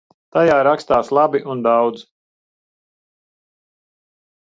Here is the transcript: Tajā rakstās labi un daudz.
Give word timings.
Tajā 0.35 0.55
rakstās 0.67 1.11
labi 1.17 1.43
un 1.55 1.63
daudz. 1.69 2.03